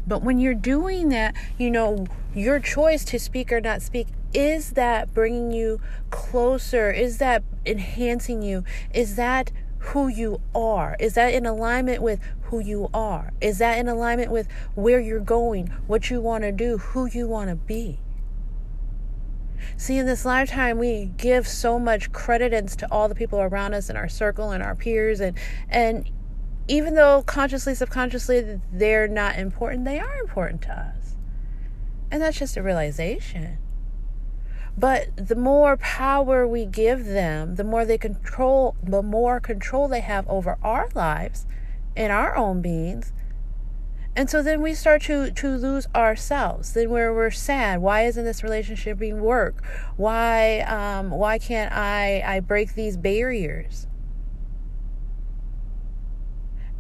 But 0.07 0.23
when 0.23 0.39
you're 0.39 0.55
doing 0.55 1.09
that 1.11 1.35
you 1.59 1.71
know 1.71 2.07
your 2.35 2.61
choice 2.61 3.05
to 3.07 3.19
speak 3.19 3.53
or 3.53 3.61
not 3.61 3.83
speak 3.83 4.09
is 4.35 4.71
that 4.71 5.15
bringing 5.15 5.51
you 5.51 5.81
closer? 6.11 6.91
Is 6.91 7.19
that 7.19 7.43
enhancing 7.65 8.43
you? 8.43 8.65
Is 8.93 9.17
that 9.17 9.51
who 9.89 10.09
you 10.09 10.41
are? 10.55 10.97
Is 10.99 11.15
that 11.15 11.33
in 11.33 11.47
alignment 11.47 12.03
with 12.03 12.21
who 12.45 12.59
you 12.59 12.89
are? 12.93 13.33
Is 13.41 13.59
that 13.59 13.79
in 13.79 13.89
alignment 13.89 14.31
with 14.31 14.49
where 14.75 15.01
you're 15.01 15.21
going, 15.21 15.69
what 15.87 16.11
you 16.11 16.21
want 16.21 16.43
to 16.43 16.53
do, 16.53 16.79
who 16.79 17.07
you 17.07 17.27
want 17.27 17.51
to 17.51 17.57
be? 17.57 18.01
See, 19.77 19.99
in 19.99 20.07
this 20.07 20.25
lifetime, 20.25 20.79
we 20.79 21.13
give 21.17 21.47
so 21.47 21.79
much 21.79 22.13
credence 22.13 22.77
to 22.77 22.89
all 22.91 23.09
the 23.09 23.15
people 23.15 23.41
around 23.41 23.75
us 23.75 23.91
in 23.91 23.97
our 23.97 24.09
circle 24.09 24.51
and 24.51 24.63
our 24.63 24.75
peers, 24.75 25.21
and 25.21 25.37
and 25.69 26.09
even 26.69 26.95
though 26.95 27.23
consciously, 27.23 27.75
subconsciously, 27.75 28.61
they're 28.73 29.09
not 29.09 29.39
important, 29.39 29.85
they 29.85 30.01
are 30.01 30.19
important 30.19 30.63
to 30.63 30.73
us, 30.73 31.17
and 32.11 32.21
that's 32.21 32.39
just 32.39 32.57
a 32.57 32.63
realization. 32.63 33.59
But 34.79 35.09
the 35.17 35.37
more 35.37 35.77
power 35.79 36.47
we 36.47 36.67
give 36.67 37.07
them, 37.07 37.55
the 37.55 37.65
more 37.65 37.85
they 37.85 37.99
control, 37.99 38.77
the 38.83 39.03
more 39.03 39.41
control 39.41 39.89
they 39.89 40.01
have 40.01 40.29
over 40.29 40.59
our 40.63 40.89
lives 40.95 41.47
and 41.97 42.13
our 42.13 42.37
own 42.37 42.61
beings. 42.61 43.13
And 44.15 44.31
so 44.31 44.43
then 44.43 44.63
we 44.63 44.75
start 44.75 45.03
to, 45.03 45.31
to 45.31 45.49
lose 45.57 45.87
ourselves. 45.95 46.73
Then 46.73 46.89
we're, 46.89 47.15
we're 47.15 47.31
sad. 47.31 47.81
Why 47.81 48.03
isn't 48.07 48.25
this 48.25 48.43
relationship 48.43 48.99
being 48.99 49.21
work? 49.21 49.63
Why 49.97 50.61
um, 50.61 51.11
why 51.11 51.39
can't 51.39 51.71
I 51.73 52.23
I 52.27 52.41
break 52.41 52.75
these 52.75 52.97
barriers? 52.97 53.87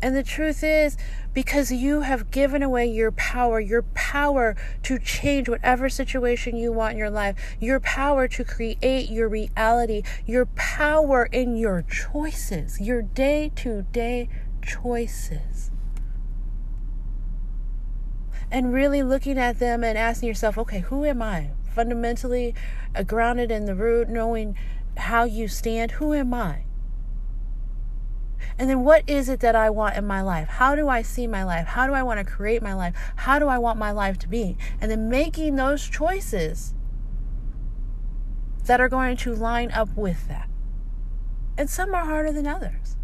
And 0.02 0.14
the 0.14 0.22
truth 0.22 0.62
is, 0.62 0.96
because 1.32 1.72
you 1.72 2.02
have 2.02 2.30
given 2.30 2.62
away 2.62 2.86
your 2.86 3.10
power, 3.12 3.58
your 3.60 3.82
power 3.82 4.54
to 4.82 4.98
change 4.98 5.48
whatever 5.48 5.88
situation 5.88 6.56
you 6.56 6.70
want 6.70 6.92
in 6.92 6.98
your 6.98 7.10
life, 7.10 7.56
your 7.58 7.80
power 7.80 8.28
to 8.28 8.44
create 8.44 9.10
your 9.10 9.28
reality, 9.28 10.02
your 10.26 10.46
power 10.46 11.28
in 11.32 11.56
your 11.56 11.82
choices, 11.82 12.80
your 12.80 13.00
day 13.00 13.50
to 13.56 13.82
day 13.90 14.28
choices. 14.62 15.70
And 18.50 18.72
really 18.72 19.02
looking 19.02 19.38
at 19.38 19.58
them 19.58 19.82
and 19.82 19.96
asking 19.96 20.28
yourself, 20.28 20.58
okay, 20.58 20.80
who 20.80 21.04
am 21.04 21.22
I? 21.22 21.50
Fundamentally 21.74 22.54
uh, 22.94 23.02
grounded 23.02 23.50
in 23.50 23.64
the 23.64 23.74
root, 23.74 24.08
knowing 24.08 24.56
how 24.98 25.24
you 25.24 25.48
stand, 25.48 25.92
who 25.92 26.12
am 26.12 26.32
I? 26.32 26.65
And 28.58 28.70
then 28.70 28.84
what 28.84 29.02
is 29.06 29.28
it 29.28 29.40
that 29.40 29.54
I 29.54 29.70
want 29.70 29.96
in 29.96 30.06
my 30.06 30.22
life? 30.22 30.48
How 30.48 30.74
do 30.74 30.88
I 30.88 31.02
see 31.02 31.26
my 31.26 31.44
life? 31.44 31.66
How 31.66 31.86
do 31.86 31.92
I 31.92 32.02
want 32.02 32.18
to 32.18 32.24
create 32.24 32.62
my 32.62 32.74
life? 32.74 32.94
How 33.16 33.38
do 33.38 33.48
I 33.48 33.58
want 33.58 33.78
my 33.78 33.90
life 33.90 34.18
to 34.20 34.28
be? 34.28 34.56
And 34.80 34.90
then 34.90 35.08
making 35.08 35.56
those 35.56 35.88
choices 35.88 36.74
that 38.64 38.80
are 38.80 38.88
going 38.88 39.16
to 39.18 39.34
line 39.34 39.70
up 39.70 39.88
with 39.96 40.28
that. 40.28 40.48
And 41.58 41.70
some 41.70 41.94
are 41.94 42.04
harder 42.04 42.32
than 42.32 42.46
others. 42.46 42.96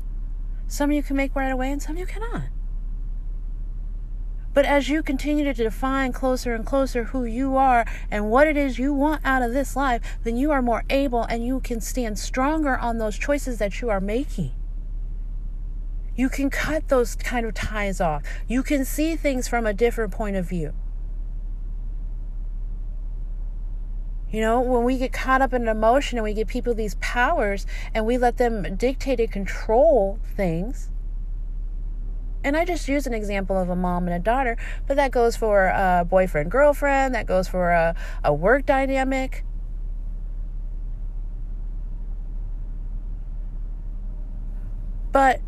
Some 0.66 0.92
you 0.92 1.02
can 1.02 1.16
make 1.16 1.34
right 1.36 1.50
away 1.50 1.70
and 1.70 1.82
some 1.82 1.96
you 1.96 2.06
cannot. 2.06 2.44
But 4.54 4.66
as 4.66 4.88
you 4.88 5.02
continue 5.02 5.44
to 5.44 5.54
define 5.54 6.12
closer 6.12 6.54
and 6.54 6.66
closer 6.66 7.04
who 7.04 7.24
you 7.24 7.56
are 7.56 7.86
and 8.10 8.30
what 8.30 8.46
it 8.46 8.56
is 8.56 8.78
you 8.78 8.92
want 8.92 9.22
out 9.24 9.42
of 9.42 9.52
this 9.52 9.76
life, 9.76 10.02
then 10.24 10.36
you 10.36 10.50
are 10.50 10.60
more 10.60 10.84
able 10.90 11.22
and 11.22 11.46
you 11.46 11.60
can 11.60 11.80
stand 11.80 12.18
stronger 12.18 12.76
on 12.76 12.98
those 12.98 13.18
choices 13.18 13.58
that 13.58 13.80
you 13.80 13.88
are 13.88 14.00
making. 14.00 14.52
You 16.14 16.28
can 16.28 16.50
cut 16.50 16.88
those 16.88 17.14
kind 17.16 17.46
of 17.46 17.54
ties 17.54 18.00
off. 18.00 18.22
You 18.46 18.62
can 18.62 18.84
see 18.84 19.16
things 19.16 19.48
from 19.48 19.66
a 19.66 19.72
different 19.72 20.12
point 20.12 20.36
of 20.36 20.48
view. 20.48 20.74
You 24.30 24.40
know, 24.40 24.60
when 24.62 24.84
we 24.84 24.96
get 24.96 25.12
caught 25.12 25.42
up 25.42 25.52
in 25.52 25.68
emotion 25.68 26.16
and 26.16 26.24
we 26.24 26.32
give 26.32 26.48
people 26.48 26.74
these 26.74 26.94
powers 26.96 27.66
and 27.94 28.06
we 28.06 28.16
let 28.16 28.38
them 28.38 28.76
dictate 28.76 29.20
and 29.20 29.30
control 29.30 30.18
things. 30.36 30.88
And 32.44 32.56
I 32.56 32.64
just 32.64 32.88
use 32.88 33.06
an 33.06 33.14
example 33.14 33.58
of 33.58 33.68
a 33.68 33.76
mom 33.76 34.06
and 34.08 34.16
a 34.16 34.18
daughter, 34.18 34.56
but 34.86 34.96
that 34.96 35.10
goes 35.10 35.36
for 35.36 35.66
a 35.66 36.04
boyfriend 36.08 36.50
girlfriend, 36.50 37.14
that 37.14 37.26
goes 37.26 37.46
for 37.46 37.70
a, 37.70 37.94
a 38.24 38.32
work 38.32 38.66
dynamic. 38.66 39.44
But 45.12 45.40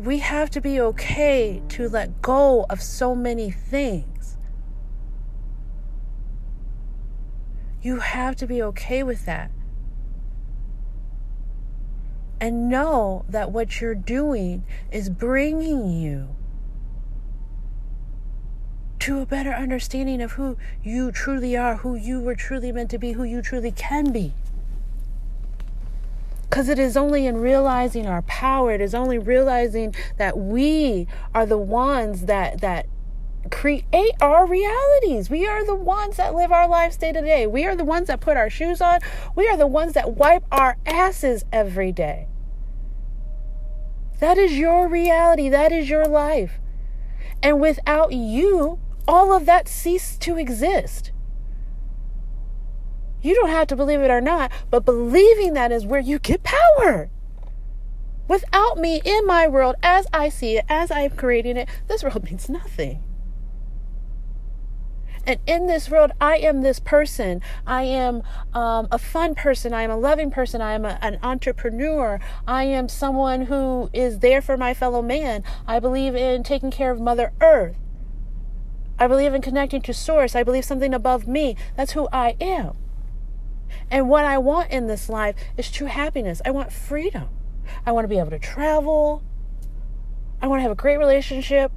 we 0.00 0.18
have 0.20 0.48
to 0.48 0.62
be 0.62 0.80
okay 0.80 1.60
to 1.68 1.86
let 1.86 2.22
go 2.22 2.64
of 2.70 2.80
so 2.80 3.14
many 3.14 3.50
things. 3.50 4.38
You 7.82 7.98
have 7.98 8.34
to 8.36 8.46
be 8.46 8.62
okay 8.62 9.02
with 9.02 9.26
that. 9.26 9.50
And 12.40 12.70
know 12.70 13.26
that 13.28 13.52
what 13.52 13.82
you're 13.82 13.94
doing 13.94 14.64
is 14.90 15.10
bringing 15.10 15.90
you 15.90 16.34
to 19.00 19.20
a 19.20 19.26
better 19.26 19.52
understanding 19.52 20.22
of 20.22 20.32
who 20.32 20.56
you 20.82 21.12
truly 21.12 21.58
are, 21.58 21.76
who 21.76 21.94
you 21.94 22.20
were 22.20 22.34
truly 22.34 22.72
meant 22.72 22.90
to 22.90 22.98
be, 22.98 23.12
who 23.12 23.24
you 23.24 23.42
truly 23.42 23.70
can 23.70 24.12
be. 24.12 24.32
Because 26.60 26.68
it 26.68 26.78
is 26.78 26.94
only 26.94 27.26
in 27.26 27.38
realizing 27.38 28.06
our 28.06 28.20
power, 28.20 28.70
it 28.70 28.82
is 28.82 28.94
only 28.94 29.16
realizing 29.16 29.94
that 30.18 30.36
we 30.36 31.06
are 31.34 31.46
the 31.46 31.56
ones 31.56 32.26
that, 32.26 32.60
that 32.60 32.84
create 33.50 34.12
our 34.20 34.46
realities. 34.46 35.30
We 35.30 35.46
are 35.46 35.64
the 35.64 35.74
ones 35.74 36.18
that 36.18 36.34
live 36.34 36.52
our 36.52 36.68
lives 36.68 36.98
day 36.98 37.12
to 37.12 37.22
day. 37.22 37.46
We 37.46 37.64
are 37.64 37.74
the 37.74 37.86
ones 37.86 38.08
that 38.08 38.20
put 38.20 38.36
our 38.36 38.50
shoes 38.50 38.82
on. 38.82 39.00
We 39.34 39.48
are 39.48 39.56
the 39.56 39.66
ones 39.66 39.94
that 39.94 40.16
wipe 40.16 40.44
our 40.52 40.76
asses 40.84 41.46
every 41.50 41.92
day. 41.92 42.28
That 44.18 44.36
is 44.36 44.52
your 44.52 44.86
reality. 44.86 45.48
That 45.48 45.72
is 45.72 45.88
your 45.88 46.04
life. 46.04 46.60
And 47.42 47.58
without 47.58 48.12
you, 48.12 48.78
all 49.08 49.32
of 49.32 49.46
that 49.46 49.66
ceased 49.66 50.20
to 50.20 50.36
exist. 50.36 51.10
You 53.22 53.34
don't 53.34 53.50
have 53.50 53.68
to 53.68 53.76
believe 53.76 54.00
it 54.00 54.10
or 54.10 54.20
not, 54.20 54.50
but 54.70 54.84
believing 54.84 55.54
that 55.54 55.72
is 55.72 55.86
where 55.86 56.00
you 56.00 56.18
get 56.18 56.42
power. 56.42 57.10
Without 58.28 58.78
me 58.78 59.00
in 59.04 59.26
my 59.26 59.48
world, 59.48 59.74
as 59.82 60.06
I 60.12 60.28
see 60.28 60.56
it, 60.56 60.64
as 60.68 60.90
I'm 60.90 61.10
creating 61.10 61.56
it, 61.56 61.68
this 61.88 62.02
world 62.02 62.24
means 62.30 62.48
nothing. 62.48 63.02
And 65.26 65.38
in 65.46 65.66
this 65.66 65.90
world, 65.90 66.12
I 66.20 66.38
am 66.38 66.62
this 66.62 66.80
person. 66.80 67.42
I 67.66 67.82
am 67.82 68.22
um, 68.54 68.88
a 68.90 68.98
fun 68.98 69.34
person. 69.34 69.74
I 69.74 69.82
am 69.82 69.90
a 69.90 69.96
loving 69.96 70.30
person. 70.30 70.60
I 70.62 70.72
am 70.72 70.84
a, 70.84 70.98
an 71.02 71.18
entrepreneur. 71.22 72.18
I 72.46 72.64
am 72.64 72.88
someone 72.88 73.42
who 73.42 73.90
is 73.92 74.20
there 74.20 74.40
for 74.40 74.56
my 74.56 74.72
fellow 74.74 75.02
man. 75.02 75.44
I 75.66 75.78
believe 75.78 76.14
in 76.14 76.42
taking 76.42 76.70
care 76.70 76.90
of 76.90 77.00
Mother 77.00 77.32
Earth. 77.40 77.76
I 78.98 79.06
believe 79.06 79.34
in 79.34 79.42
connecting 79.42 79.82
to 79.82 79.94
Source. 79.94 80.34
I 80.34 80.42
believe 80.42 80.64
something 80.64 80.94
above 80.94 81.28
me. 81.28 81.56
That's 81.76 81.92
who 81.92 82.08
I 82.12 82.36
am. 82.40 82.76
And 83.90 84.08
what 84.08 84.24
I 84.24 84.38
want 84.38 84.70
in 84.70 84.86
this 84.86 85.08
life 85.08 85.36
is 85.56 85.70
true 85.70 85.86
happiness. 85.86 86.40
I 86.44 86.50
want 86.50 86.72
freedom. 86.72 87.28
I 87.86 87.92
want 87.92 88.04
to 88.04 88.08
be 88.08 88.18
able 88.18 88.30
to 88.30 88.38
travel. 88.38 89.22
I 90.42 90.46
want 90.46 90.58
to 90.60 90.62
have 90.62 90.72
a 90.72 90.76
great 90.76 90.96
relationship 90.96 91.72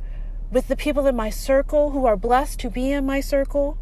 with 0.52 0.68
the 0.68 0.76
people 0.76 1.06
in 1.08 1.16
my 1.16 1.30
circle 1.30 1.92
who 1.92 2.06
are 2.06 2.16
blessed 2.16 2.60
to 2.60 2.70
be 2.70 2.92
in 2.92 3.06
my 3.06 3.20
circle. 3.20 3.78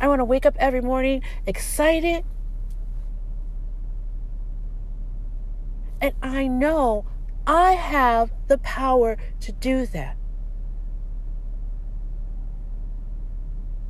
I 0.00 0.08
want 0.08 0.20
to 0.20 0.24
wake 0.24 0.44
up 0.44 0.56
every 0.58 0.80
morning 0.80 1.22
excited. 1.46 2.24
And 6.00 6.14
I 6.22 6.46
know 6.48 7.06
I 7.46 7.72
have 7.72 8.32
the 8.48 8.58
power 8.58 9.16
to 9.40 9.52
do 9.52 9.86
that. 9.86 10.16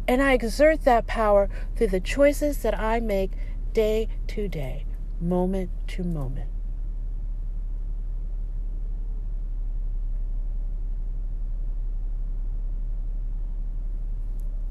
And 0.09 0.21
I 0.21 0.33
exert 0.33 0.85
that 0.85 1.07
power 1.07 1.49
through 1.77 1.89
the 1.89 2.01
choices 2.01 2.59
that 2.63 2.79
I 2.79 3.01
make 3.01 3.33
day 3.73 4.09
to 4.29 4.49
day, 4.49 4.85
moment 5.21 5.71
to 5.89 6.03
moment. 6.03 6.49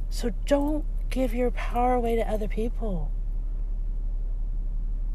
So 0.10 0.32
don't 0.46 0.86
give 1.10 1.34
your 1.34 1.50
power 1.52 1.94
away 1.94 2.16
to 2.16 2.30
other 2.30 2.48
people. 2.48 3.12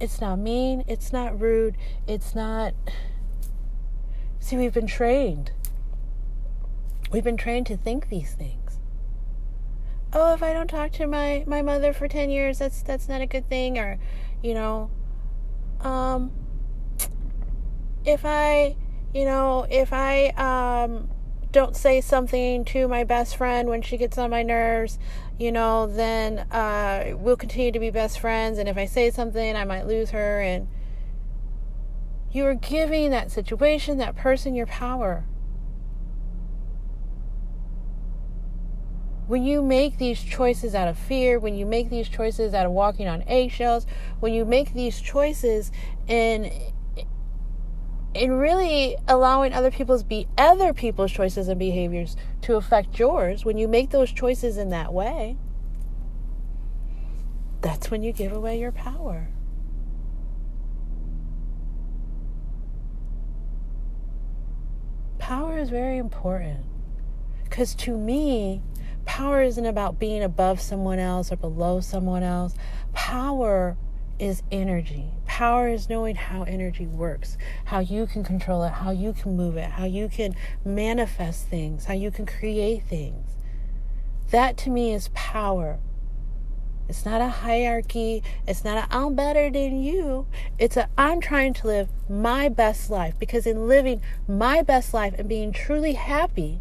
It's 0.01 0.21
not 0.21 0.39
mean, 0.39 0.85
it's 0.89 1.13
not 1.13 1.41
rude, 1.41 1.77
it's 2.07 2.35
not. 2.35 2.75
See, 4.41 4.57
we've 4.57 4.75
been 4.75 4.87
trained. 4.87 5.53
We've 7.13 7.23
been 7.23 7.37
trained 7.37 7.67
to 7.67 7.77
think 7.77 8.09
these 8.09 8.35
things. 8.35 8.66
Oh, 10.19 10.33
if 10.33 10.43
I 10.43 10.55
don't 10.55 10.67
talk 10.67 10.93
to 10.93 11.07
my, 11.07 11.45
my 11.47 11.61
mother 11.61 11.93
for 11.93 12.09
10 12.09 12.31
years, 12.31 12.59
that's 12.59 12.81
that's 12.83 13.07
not 13.07 13.21
a 13.21 13.27
good 13.27 13.51
thing 13.51 13.79
or, 13.79 13.99
you 14.43 14.55
know, 14.55 14.91
um 15.83 16.31
if 18.07 18.25
I, 18.25 18.77
you 19.13 19.27
know, 19.27 19.67
if 19.69 19.93
I 19.93 20.29
um 20.29 21.11
don't 21.53 21.77
say 21.77 22.01
something 22.01 22.65
to 22.65 22.89
my 22.89 23.05
best 23.05 23.37
friend 23.37 23.69
when 23.69 23.83
she 23.83 23.99
gets 23.99 24.17
on 24.17 24.31
my 24.31 24.43
nerves, 24.43 24.99
you 25.39 25.53
know, 25.53 25.87
then 25.87 26.39
uh, 26.51 27.13
we'll 27.17 27.37
continue 27.37 27.73
to 27.73 27.79
be 27.79 27.91
best 27.91 28.19
friends. 28.19 28.57
And 28.57 28.71
if 28.71 28.79
I 28.79 28.87
say 28.87 29.11
something, 29.11 29.55
I 29.55 29.65
might 29.65 29.87
lose 29.87 30.11
her. 30.13 30.41
And 30.41 30.67
you 32.33 32.47
are 32.47 32.55
giving 32.55 33.11
that 33.11 33.31
situation, 33.31 33.99
that 33.99 34.17
person, 34.17 34.55
your 34.55 34.67
power. 34.67 35.27
When 39.27 39.45
you 39.45 39.63
make 39.63 39.99
these 39.99 40.23
choices 40.23 40.75
out 40.75 40.89
of 40.89 40.99
fear, 40.99 41.39
when 41.39 41.57
you 41.57 41.67
make 41.67 41.91
these 41.91 42.09
choices 42.09 42.55
out 42.55 42.67
of 42.67 42.73
walking 42.73 43.09
on 43.09 43.23
eggshells, 43.27 43.87
when 44.21 44.33
you 44.33 44.45
make 44.45 44.73
these 44.73 45.01
choices 45.01 45.73
in 46.07 46.53
and 48.15 48.39
really 48.39 48.97
allowing 49.07 49.53
other 49.53 49.71
people's 49.71 50.03
be 50.03 50.27
other 50.39 50.73
people's 50.73 51.13
choices 51.13 51.49
and 51.49 51.59
behaviors 51.59 52.17
to 52.41 52.55
affect 52.55 52.99
yours 52.99 53.45
when 53.45 53.59
you 53.59 53.69
make 53.69 53.91
those 53.91 54.11
choices 54.11 54.57
in 54.57 54.71
that 54.71 54.91
way 54.91 55.37
that's 57.67 57.91
when 57.91 58.03
you 58.03 58.13
give 58.13 58.33
away 58.33 58.61
your 58.61 58.71
power. 58.71 59.29
Power 65.19 65.59
is 65.59 65.71
very 65.71 65.99
important. 65.99 66.61
Because 67.43 67.75
to 67.75 67.97
me 67.97 68.63
power 69.07 69.43
isn't 69.43 69.65
about 69.65 69.99
being 69.99 70.23
above 70.23 70.61
someone 70.61 70.99
else 70.99 71.33
or 71.33 71.37
below 71.37 71.81
someone 71.81 72.23
else 72.23 72.55
power 72.93 73.77
is 74.19 74.43
energy. 74.51 75.11
Power 75.27 75.69
is 75.69 75.89
knowing 75.89 76.17
how 76.17 76.43
energy 76.45 76.87
works, 76.87 77.37
how 77.67 77.81
you 77.81 78.07
can 78.07 78.25
control 78.25 78.65
it, 78.65 78.71
how 78.73 78.91
you 78.91 79.13
can 79.13 79.37
move 79.37 79.57
it, 79.57 79.71
how 79.71 79.85
you 79.85 80.09
can 80.09 80.35
manifest 80.65 81.47
things, 81.49 81.85
how 81.85 81.95
you 81.95 82.11
can 82.11 82.27
create 82.27 82.83
things. 82.83 83.31
That 84.31 84.57
to 84.59 84.71
me 84.71 84.95
is 84.95 85.11
power. 85.15 85.79
It's 86.89 87.05
not 87.05 87.21
a 87.21 87.29
hierarchy. 87.29 88.23
It's 88.47 88.65
not 88.65 88.79
a 88.79 88.97
I'm 88.97 89.15
better 89.15 89.51
than 89.51 89.83
you. 89.83 90.27
It's 90.59 90.77
a 90.77 90.89
I'm 90.97 91.21
trying 91.21 91.53
to 91.55 91.67
live 91.67 91.89
my 92.09 92.49
best 92.49 92.91
life 92.91 93.19
because 93.19 93.47
in 93.47 93.69
living 93.69 94.01
my 94.27 94.63
best 94.63 94.95
life 94.95 95.15
and 95.19 95.29
being 95.29 95.53
truly 95.53 95.95
happy, 95.95 96.61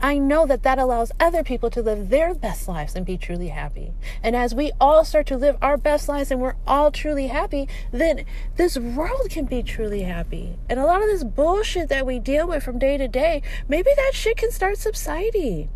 I 0.00 0.18
know 0.18 0.46
that 0.46 0.62
that 0.62 0.78
allows 0.78 1.12
other 1.18 1.42
people 1.42 1.70
to 1.70 1.82
live 1.82 2.08
their 2.08 2.34
best 2.34 2.68
lives 2.68 2.94
and 2.94 3.06
be 3.06 3.16
truly 3.16 3.48
happy. 3.48 3.92
And 4.22 4.36
as 4.36 4.54
we 4.54 4.72
all 4.80 5.04
start 5.04 5.26
to 5.28 5.36
live 5.36 5.56
our 5.62 5.76
best 5.76 6.08
lives 6.08 6.30
and 6.30 6.40
we're 6.40 6.56
all 6.66 6.90
truly 6.90 7.28
happy, 7.28 7.68
then 7.92 8.24
this 8.56 8.78
world 8.78 9.30
can 9.30 9.46
be 9.46 9.62
truly 9.62 10.02
happy. 10.02 10.56
And 10.68 10.78
a 10.78 10.84
lot 10.84 11.02
of 11.02 11.08
this 11.08 11.24
bullshit 11.24 11.88
that 11.88 12.06
we 12.06 12.18
deal 12.18 12.46
with 12.46 12.62
from 12.62 12.78
day 12.78 12.96
to 12.96 13.08
day, 13.08 13.42
maybe 13.68 13.90
that 13.96 14.12
shit 14.14 14.36
can 14.36 14.50
start 14.50 14.78
subsiding. 14.78 15.68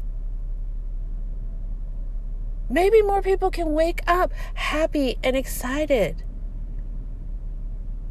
Maybe 2.68 3.02
more 3.02 3.22
people 3.22 3.50
can 3.50 3.72
wake 3.72 4.00
up 4.06 4.32
happy 4.54 5.18
and 5.24 5.36
excited. 5.36 6.22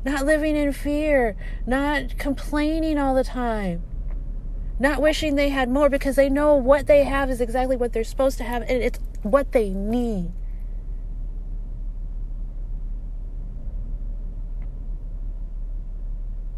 Not 0.04 0.25
living 0.25 0.56
in 0.56 0.73
fear, 0.73 1.36
not 1.65 2.17
complaining 2.17 2.97
all 2.97 3.15
the 3.15 3.23
time 3.23 3.84
not 4.79 5.01
wishing 5.01 5.35
they 5.35 5.49
had 5.49 5.69
more 5.69 5.89
because 5.89 6.15
they 6.15 6.29
know 6.29 6.55
what 6.55 6.87
they 6.87 7.03
have 7.03 7.29
is 7.29 7.41
exactly 7.41 7.75
what 7.75 7.93
they're 7.93 8.03
supposed 8.03 8.37
to 8.37 8.43
have 8.43 8.61
and 8.63 8.81
it's 8.81 8.99
what 9.23 9.51
they 9.51 9.69
need. 9.69 10.31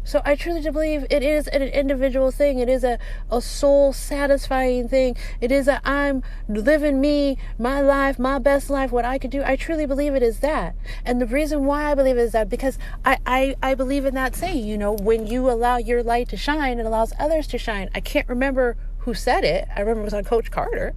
So 0.04 0.20
I 0.24 0.34
truly 0.34 0.68
believe 0.68 1.06
it 1.10 1.22
is 1.22 1.46
an 1.48 1.62
individual 1.62 2.30
thing. 2.30 2.58
It 2.58 2.68
is 2.68 2.82
a, 2.82 2.98
a 3.30 3.40
soul 3.40 3.92
satisfying 3.92 4.88
thing. 4.88 5.16
It 5.40 5.52
is 5.52 5.68
a 5.68 5.80
I'm 5.88 6.22
living 6.48 7.00
me, 7.00 7.38
my 7.58 7.80
life, 7.80 8.18
my 8.18 8.38
best 8.38 8.68
life, 8.68 8.90
what 8.90 9.04
I 9.04 9.18
could 9.18 9.30
do. 9.30 9.42
I 9.44 9.56
truly 9.56 9.86
believe 9.86 10.14
it 10.14 10.22
is 10.22 10.40
that. 10.40 10.74
And 11.04 11.20
the 11.20 11.26
reason 11.26 11.66
why 11.66 11.90
I 11.90 11.94
believe 11.94 12.16
it 12.16 12.22
is 12.22 12.32
that 12.32 12.48
because 12.48 12.78
I, 13.04 13.18
I, 13.24 13.54
I 13.62 13.74
believe 13.74 14.04
in 14.04 14.14
that 14.14 14.34
saying, 14.34 14.66
you 14.66 14.76
know, 14.76 14.92
when 14.92 15.26
you 15.26 15.48
allow 15.48 15.76
your 15.76 16.02
light 16.02 16.28
to 16.30 16.36
shine, 16.36 16.80
it 16.80 16.86
allows 16.86 17.12
others 17.18 17.46
to 17.48 17.58
shine. 17.58 17.88
I 17.94 18.00
can't 18.00 18.28
remember 18.28 18.76
who 18.98 19.14
said 19.14 19.44
it. 19.44 19.68
I 19.74 19.80
remember 19.80 20.02
it 20.02 20.04
was 20.04 20.14
on 20.14 20.24
Coach 20.24 20.50
Carter, 20.50 20.94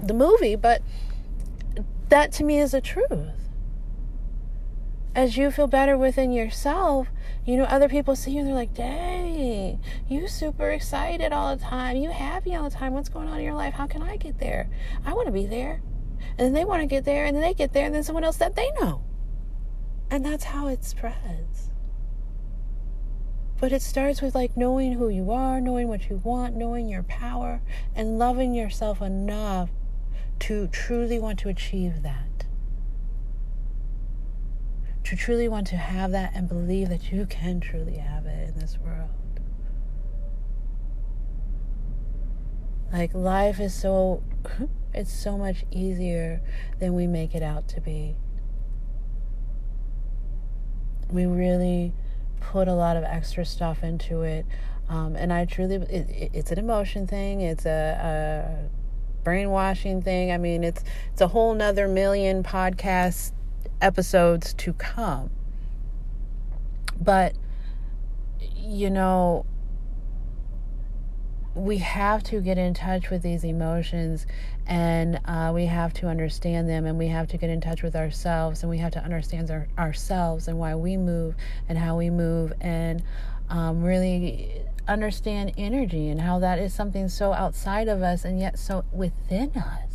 the 0.00 0.14
movie, 0.14 0.56
but 0.56 0.82
that 2.10 2.32
to 2.32 2.44
me 2.44 2.60
is 2.60 2.72
the 2.72 2.80
truth 2.80 3.43
as 5.14 5.36
you 5.36 5.50
feel 5.50 5.66
better 5.66 5.96
within 5.96 6.32
yourself, 6.32 7.08
you 7.44 7.56
know, 7.56 7.64
other 7.64 7.88
people 7.88 8.16
see 8.16 8.32
you 8.32 8.40
and 8.40 8.48
they're 8.48 8.54
like, 8.54 8.74
dang, 8.74 9.80
you 10.08 10.26
super 10.26 10.70
excited 10.70 11.32
all 11.32 11.56
the 11.56 11.62
time. 11.62 11.96
You 11.96 12.10
happy 12.10 12.54
all 12.54 12.68
the 12.68 12.74
time. 12.74 12.94
What's 12.94 13.08
going 13.08 13.28
on 13.28 13.38
in 13.38 13.44
your 13.44 13.54
life? 13.54 13.74
How 13.74 13.86
can 13.86 14.02
I 14.02 14.16
get 14.16 14.38
there? 14.38 14.68
I 15.04 15.12
want 15.12 15.26
to 15.26 15.32
be 15.32 15.46
there. 15.46 15.82
And 16.36 16.46
then 16.46 16.52
they 16.52 16.64
want 16.64 16.80
to 16.80 16.86
get 16.86 17.04
there, 17.04 17.26
and 17.26 17.36
then 17.36 17.42
they 17.42 17.54
get 17.54 17.72
there, 17.72 17.86
and 17.86 17.94
then 17.94 18.02
someone 18.02 18.24
else 18.24 18.38
that 18.38 18.56
they 18.56 18.70
know. 18.80 19.04
And 20.10 20.24
that's 20.24 20.44
how 20.44 20.66
it 20.66 20.84
spreads. 20.84 21.70
But 23.60 23.72
it 23.72 23.82
starts 23.82 24.20
with 24.20 24.34
like 24.34 24.56
knowing 24.56 24.94
who 24.94 25.08
you 25.08 25.30
are, 25.30 25.60
knowing 25.60 25.86
what 25.86 26.10
you 26.10 26.16
want, 26.24 26.56
knowing 26.56 26.88
your 26.88 27.04
power, 27.04 27.62
and 27.94 28.18
loving 28.18 28.52
yourself 28.52 29.00
enough 29.00 29.70
to 30.40 30.66
truly 30.68 31.18
want 31.20 31.38
to 31.40 31.48
achieve 31.48 32.02
that 32.02 32.23
to 35.04 35.16
truly 35.16 35.48
want 35.48 35.66
to 35.68 35.76
have 35.76 36.12
that 36.12 36.32
and 36.34 36.48
believe 36.48 36.88
that 36.88 37.12
you 37.12 37.26
can 37.26 37.60
truly 37.60 37.98
have 37.98 38.26
it 38.26 38.48
in 38.48 38.58
this 38.58 38.78
world. 38.78 39.10
Like 42.92 43.12
life 43.12 43.60
is 43.60 43.74
so 43.74 44.22
it's 44.94 45.12
so 45.12 45.36
much 45.36 45.64
easier 45.70 46.40
than 46.78 46.94
we 46.94 47.06
make 47.06 47.34
it 47.34 47.42
out 47.42 47.68
to 47.68 47.80
be. 47.80 48.16
We 51.10 51.26
really 51.26 51.92
put 52.40 52.68
a 52.68 52.74
lot 52.74 52.96
of 52.96 53.04
extra 53.04 53.44
stuff 53.44 53.82
into 53.82 54.22
it. 54.22 54.46
Um, 54.88 55.16
and 55.16 55.32
I 55.32 55.44
truly, 55.44 55.76
it, 55.76 56.30
it's 56.32 56.50
an 56.50 56.58
emotion 56.58 57.06
thing. 57.06 57.40
It's 57.40 57.66
a, 57.66 58.68
a 58.70 59.24
brainwashing 59.24 60.02
thing. 60.02 60.30
I 60.30 60.38
mean, 60.38 60.62
it's 60.62 60.84
it's 61.12 61.20
a 61.20 61.28
whole 61.28 61.54
nother 61.54 61.88
million 61.88 62.42
podcast 62.42 63.32
episodes 63.80 64.54
to 64.54 64.72
come. 64.72 65.30
But 67.00 67.34
you 68.56 68.90
know, 68.90 69.44
we 71.54 71.78
have 71.78 72.22
to 72.24 72.40
get 72.40 72.58
in 72.58 72.74
touch 72.74 73.10
with 73.10 73.22
these 73.22 73.44
emotions 73.44 74.26
and 74.66 75.20
uh, 75.26 75.52
we 75.54 75.66
have 75.66 75.92
to 75.94 76.08
understand 76.08 76.68
them 76.68 76.86
and 76.86 76.98
we 76.98 77.08
have 77.08 77.28
to 77.28 77.36
get 77.36 77.50
in 77.50 77.60
touch 77.60 77.82
with 77.82 77.94
ourselves 77.94 78.62
and 78.62 78.70
we 78.70 78.78
have 78.78 78.92
to 78.92 79.04
understand 79.04 79.50
our, 79.50 79.68
ourselves 79.78 80.48
and 80.48 80.58
why 80.58 80.74
we 80.74 80.96
move 80.96 81.34
and 81.68 81.78
how 81.78 81.96
we 81.96 82.10
move 82.10 82.52
and 82.60 83.02
um, 83.50 83.82
really 83.82 84.62
understand 84.88 85.52
energy 85.56 86.08
and 86.08 86.20
how 86.20 86.38
that 86.38 86.58
is 86.58 86.74
something 86.74 87.08
so 87.08 87.32
outside 87.32 87.88
of 87.88 88.02
us 88.02 88.24
and 88.24 88.40
yet 88.40 88.58
so 88.58 88.84
within 88.92 89.50
us. 89.56 89.93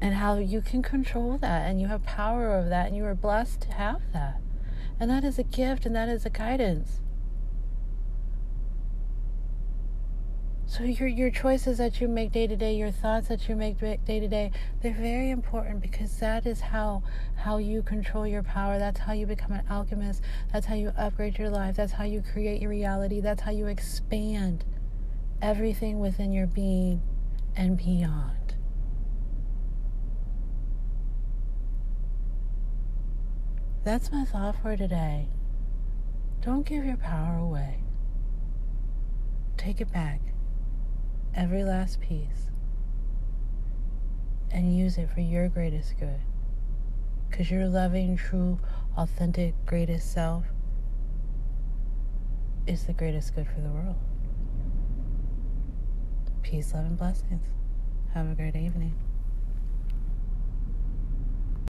And 0.00 0.14
how 0.14 0.38
you 0.38 0.60
can 0.60 0.82
control 0.82 1.38
that 1.38 1.68
and 1.68 1.80
you 1.80 1.88
have 1.88 2.04
power 2.04 2.52
over 2.52 2.68
that 2.68 2.86
and 2.86 2.96
you 2.96 3.04
are 3.04 3.14
blessed 3.14 3.62
to 3.62 3.72
have 3.72 4.00
that. 4.12 4.40
And 5.00 5.10
that 5.10 5.24
is 5.24 5.38
a 5.38 5.42
gift 5.42 5.86
and 5.86 5.94
that 5.96 6.08
is 6.08 6.24
a 6.24 6.30
guidance. 6.30 7.00
So 10.68 10.84
your 10.84 11.08
your 11.08 11.30
choices 11.30 11.78
that 11.78 11.98
you 11.98 12.08
make 12.08 12.30
day 12.30 12.46
to 12.46 12.54
day, 12.54 12.76
your 12.76 12.90
thoughts 12.90 13.28
that 13.28 13.48
you 13.48 13.56
make 13.56 13.80
day 13.80 14.20
to 14.20 14.28
day, 14.28 14.52
they're 14.82 14.92
very 14.92 15.30
important 15.30 15.80
because 15.80 16.18
that 16.18 16.44
is 16.46 16.60
how 16.60 17.02
how 17.36 17.56
you 17.56 17.82
control 17.82 18.26
your 18.26 18.42
power. 18.42 18.78
That's 18.78 19.00
how 19.00 19.14
you 19.14 19.24
become 19.24 19.52
an 19.52 19.64
alchemist. 19.70 20.22
That's 20.52 20.66
how 20.66 20.74
you 20.74 20.92
upgrade 20.98 21.38
your 21.38 21.48
life. 21.48 21.76
That's 21.76 21.92
how 21.92 22.04
you 22.04 22.22
create 22.32 22.60
your 22.60 22.70
reality. 22.70 23.20
That's 23.20 23.40
how 23.40 23.50
you 23.50 23.66
expand 23.66 24.66
everything 25.40 26.00
within 26.00 26.32
your 26.32 26.46
being 26.46 27.00
and 27.56 27.78
beyond. 27.78 28.37
That's 33.88 34.12
my 34.12 34.26
thought 34.26 34.54
for 34.60 34.76
today. 34.76 35.30
Don't 36.42 36.66
give 36.66 36.84
your 36.84 36.98
power 36.98 37.38
away. 37.38 37.78
Take 39.56 39.80
it 39.80 39.90
back 39.90 40.20
every 41.34 41.64
last 41.64 41.98
piece 41.98 42.50
and 44.50 44.76
use 44.76 44.98
it 44.98 45.08
for 45.08 45.20
your 45.20 45.48
greatest 45.48 45.98
good. 45.98 46.20
Because 47.30 47.50
your 47.50 47.66
loving, 47.66 48.18
true, 48.18 48.60
authentic, 48.94 49.54
greatest 49.64 50.12
self 50.12 50.44
is 52.66 52.84
the 52.84 52.92
greatest 52.92 53.34
good 53.34 53.46
for 53.46 53.62
the 53.62 53.70
world. 53.70 53.96
Peace, 56.42 56.74
love, 56.74 56.84
and 56.84 56.98
blessings. 56.98 57.46
Have 58.12 58.30
a 58.30 58.34
great 58.34 58.54
evening. 58.54 58.94